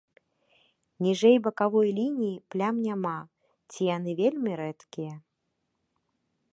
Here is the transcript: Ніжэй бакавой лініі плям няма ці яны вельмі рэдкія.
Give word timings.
Ніжэй 1.07 1.37
бакавой 1.47 1.89
лініі 1.99 2.31
плям 2.55 2.75
няма 2.87 3.13
ці 3.71 3.81
яны 3.95 4.11
вельмі 4.23 4.51
рэдкія. 4.65 5.15